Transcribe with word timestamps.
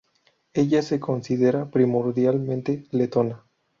Ella 0.55 0.81
se 0.81 0.99
considera 0.99 1.69
primordialmente 1.69 2.87
letona. 2.89 3.45